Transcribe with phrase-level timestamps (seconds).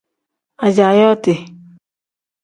[0.65, 1.33] Ajaa yooti.